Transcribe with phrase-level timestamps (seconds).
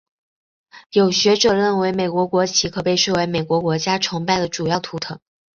[0.93, 5.19] 有学者认为美国国旗可被视为美国国家崇拜的主要图腾。